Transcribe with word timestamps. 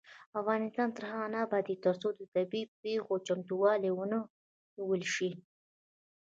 افغانستان 0.39 0.87
تر 0.95 1.03
هغو 1.11 1.31
نه 1.33 1.39
ابادیږي، 1.45 1.83
ترڅو 1.85 2.07
د 2.15 2.21
طبيعي 2.35 2.63
پیښو 2.83 3.13
چمتووالی 3.27 3.91
ونه 3.93 4.19
نیول 4.75 5.03
شي. 5.15 5.31